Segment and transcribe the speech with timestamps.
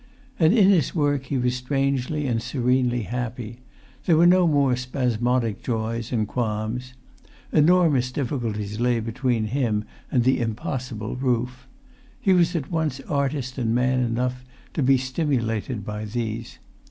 [0.39, 3.59] And in his work he was strangely and serenely happy;
[4.07, 6.95] there were no more spasmodic joys and qualms.
[7.51, 11.67] Enormous difficulties lay between him and the impossible roof.
[12.19, 14.43] He was at once artist and man enough
[14.73, 16.57] to be stimulated by these.